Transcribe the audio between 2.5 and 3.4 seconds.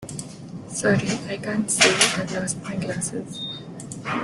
my glasses